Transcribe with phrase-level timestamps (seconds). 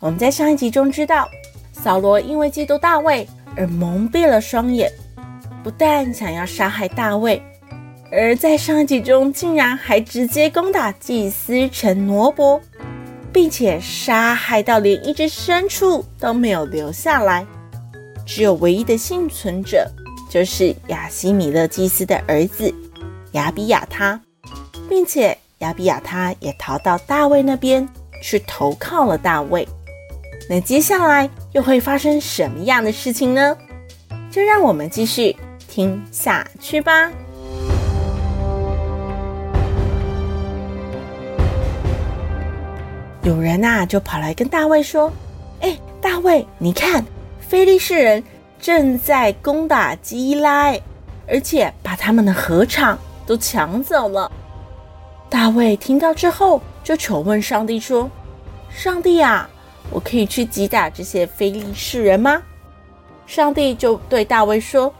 [0.00, 1.28] 我们在上一集中知道，
[1.72, 4.90] 扫罗因为嫉妒大卫而蒙蔽了双眼，
[5.62, 7.40] 不但想要杀害大卫，
[8.10, 12.58] 而在上一集中竟然还直接攻打祭司城挪伯，
[13.30, 17.46] 并且杀害到连一只牲畜都没有留下来，
[18.24, 19.86] 只有唯一的幸存者
[20.30, 22.74] 就是亚希米勒祭司的儿子
[23.32, 24.18] 亚比亚他，
[24.88, 27.86] 并且亚比亚他也逃到大卫那边
[28.22, 29.68] 去投靠了大卫。
[30.52, 33.56] 那接下来又会发生什么样的事情呢？
[34.32, 35.36] 就让我们继续
[35.68, 37.08] 听下去吧。
[43.22, 45.12] 有人呐，就跑来跟大卫说
[45.62, 47.04] ：“哎，大卫，你看，
[47.38, 48.20] 非利士人
[48.60, 50.74] 正在攻打基拉，
[51.28, 54.28] 而且把他们的禾场都抢走了。”
[55.30, 58.10] 大卫听到之后，就求问上帝说
[58.68, 59.48] ：“上帝啊！”
[59.90, 62.42] 我可以去击打这些非利士人吗？
[63.26, 64.92] 上帝就对大卫说：“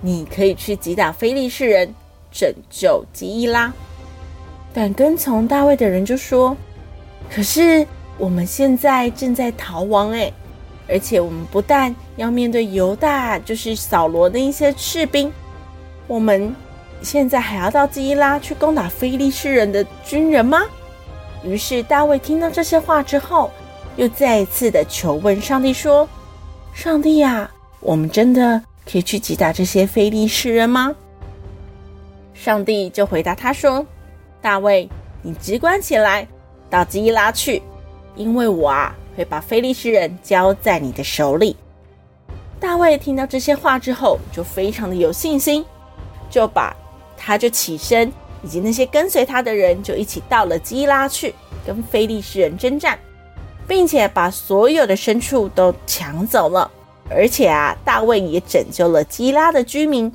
[0.00, 1.92] 你可以去击打非利士人，
[2.30, 3.72] 拯救基伊拉。”
[4.72, 6.56] 但跟从大卫的人就说
[7.30, 7.86] ：“可是
[8.16, 10.32] 我们现在正在逃亡诶，
[10.88, 15.32] 而且我们不但要面对犹大，就是扫罗的一些士兵，
[16.06, 16.54] 我们
[17.02, 20.62] 现在还要到基伊拉去攻打非利士人的军人吗？”
[21.44, 23.50] 于是大卫听到这些话之后，
[23.96, 26.08] 又再一次的求问上帝说
[26.74, 28.60] ：“上帝呀，我们真的
[28.90, 30.94] 可以去击打这些非利士人吗？”
[32.34, 33.86] 上帝就回答他说
[34.42, 34.88] ：“大卫，
[35.22, 36.26] 你只管起来，
[36.68, 37.62] 到基拉去，
[38.16, 41.56] 因为我啊会把非利士人交在你的手里。”
[42.58, 45.64] 大卫听到这些话之后，就非常的有信心，
[46.28, 46.74] 就把
[47.16, 52.98] 他就起身，以及那些跟随他的人，就一起到了基拉去，跟非利士人征战。
[53.66, 56.70] 并且把所有的牲畜都抢走了，
[57.08, 60.12] 而且啊，大卫也拯救了基拉的居民。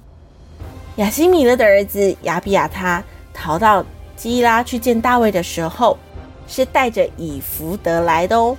[0.97, 3.83] 亚西米勒的儿子亚比亚他逃到
[4.15, 5.97] 基拉去见大卫的时候，
[6.47, 8.55] 是带着以弗得来的哦。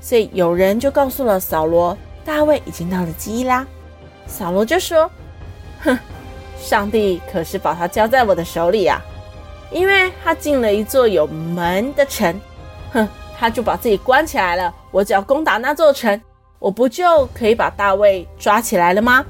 [0.00, 3.66] 所以有人就告诉了扫罗，大卫已经到了基拉。
[4.26, 5.10] 扫罗就说
[5.82, 5.98] ：“哼，
[6.60, 9.00] 上帝可是把他交在我的手里啊，
[9.70, 12.40] 因为他进了一座有门的城。”
[12.92, 13.08] 哼。
[13.42, 14.72] 他就把自己关起来了。
[14.92, 16.22] 我只要攻打那座城，
[16.60, 19.26] 我不就可以把大卫抓起来了吗？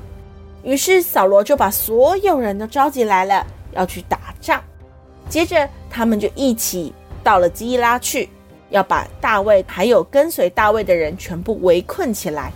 [0.62, 4.62] 于是扫罗就把所有人都召集来了，要去打仗。
[5.30, 6.92] 接着他们就一起
[7.24, 8.28] 到了基拉去，
[8.68, 12.52] 要把大卫还有跟随大卫的人全部围困起来。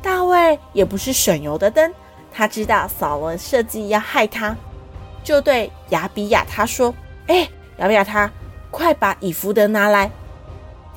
[0.00, 1.92] 大卫也不是省油的灯，
[2.32, 4.56] 他知道扫罗设计要害他，
[5.22, 6.94] 就对亚比亚他说
[7.28, 7.46] ：“哎，
[7.76, 8.30] 亚比亚他，
[8.70, 10.10] 快把以弗得拿来。”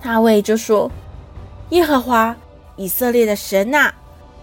[0.07, 0.89] 大卫就说
[1.71, 2.33] ：“耶和华
[2.77, 3.91] 以色列的神呐，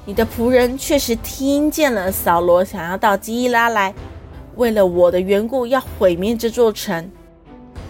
[0.04, 3.94] 你的仆人确实听见了扫罗想要到基伊拉来，
[4.56, 7.10] 为了我的缘故要毁灭这座城。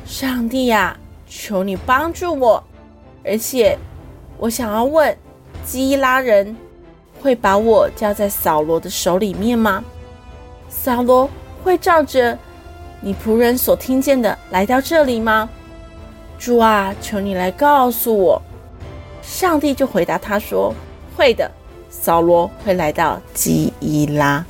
[0.07, 0.97] 上帝呀，
[1.27, 2.63] 求你帮助我！
[3.25, 3.77] 而且
[4.39, 5.13] 我想要问，
[5.65, 6.57] 基伊拉人
[7.21, 9.83] 会把我交在扫罗的手里面吗？
[10.69, 11.29] 扫罗
[11.65, 12.39] 会照着
[13.01, 15.49] 你仆人所听见的来到这里吗？”
[16.45, 18.43] 主啊，求你来告诉我。
[19.23, 20.75] 上帝就回答他说
[21.17, 21.51] ：“会的，
[21.89, 24.45] 扫罗会来到基伊拉。”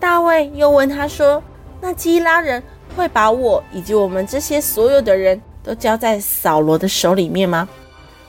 [0.00, 1.40] 大卫又问他说
[1.80, 2.60] ：“那基伊拉人
[2.96, 7.68] 会把我以及我们这些所有的人都交在扫罗的手里面吗？”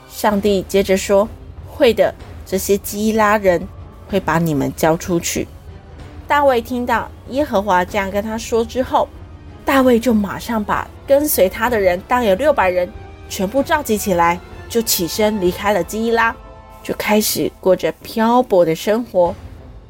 [0.08, 1.28] 上帝接着说
[1.68, 2.14] ：“会的，
[2.46, 3.60] 这些基伊拉人
[4.08, 5.48] 会把你们交出去。”
[6.28, 9.08] 大卫听到耶和华这样跟他说之后，
[9.68, 12.90] 大卫就马上把跟随他的人，大约六百人，
[13.28, 16.34] 全部召集起来，就起身离开了基伊拉，
[16.82, 19.34] 就开始过着漂泊的生活。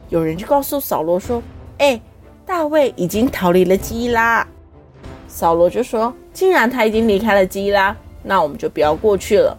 [0.08, 1.40] 有人就告诉扫罗说
[1.78, 2.00] ：“哎，
[2.44, 4.44] 大卫已经逃离了基伊拉。”
[5.28, 9.56] 扫罗就说：“既然他已经离开了基伊拉，那我们就不要过去了。”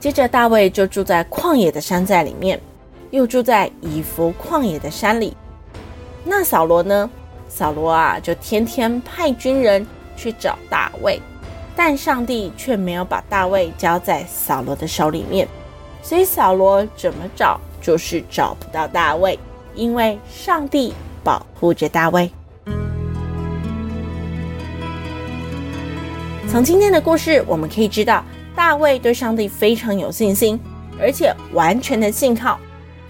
[0.00, 2.58] 接着，大卫就住在旷野的山寨里面，
[3.10, 5.36] 又住在以弗旷野的山里。
[6.24, 7.10] 那扫罗呢？
[7.54, 11.20] 扫罗啊，就天天派军人去找大卫，
[11.76, 15.46] 但上帝却没有把大卫交在扫罗的手里面，
[16.02, 19.38] 所以扫罗怎么找就是找不到大卫，
[19.74, 22.30] 因为上帝保护着大卫。
[26.48, 28.24] 从今天的故事，我们可以知道，
[28.56, 30.58] 大卫对上帝非常有信心，
[30.98, 32.58] 而且完全的信靠，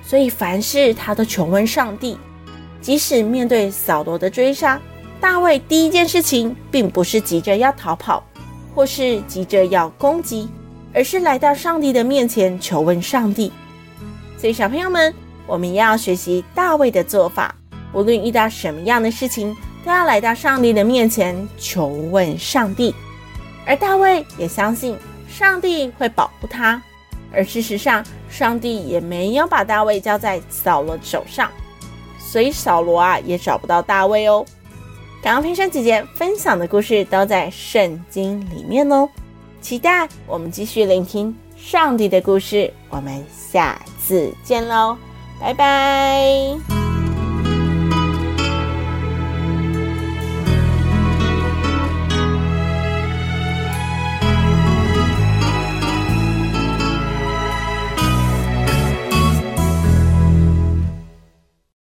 [0.02, 2.18] 所以凡事他都求问上帝。
[2.82, 4.78] 即使面对扫罗的追杀，
[5.20, 8.22] 大卫第一件事情并不是急着要逃跑，
[8.74, 10.48] 或是急着要攻击，
[10.92, 13.52] 而是来到上帝的面前求问上帝。
[14.36, 15.14] 所以，小朋友们，
[15.46, 17.54] 我们要学习大卫的做法，
[17.92, 22.92] 无论遇到什么样的事情，都要来到上帝的面前求问上帝。
[23.64, 24.98] 而大卫也相信
[25.28, 26.82] 上帝会保护他，
[27.32, 31.48] 而事实上，上帝也没有把大卫交在扫罗手上，
[32.32, 34.42] 所以扫罗啊也找不到大卫哦。
[35.22, 39.06] 刚刚佩珊姐姐分享的故事都在圣经里面哦，
[39.60, 42.72] 期待我们继续聆听上帝的故事。
[42.88, 44.96] 我们下次见喽，
[45.38, 46.81] 拜拜。